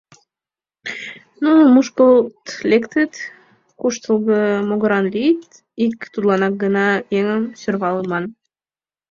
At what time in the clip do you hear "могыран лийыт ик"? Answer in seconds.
4.69-5.97